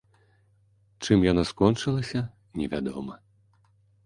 [1.07, 2.19] Чым яно скончылася,
[2.63, 3.15] невядома.